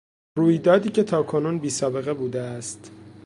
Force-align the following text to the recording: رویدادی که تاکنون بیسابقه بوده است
رویدادی 0.37 0.89
که 0.89 1.03
تاکنون 1.03 1.59
بیسابقه 1.59 2.13
بوده 2.13 2.41
است 2.41 2.91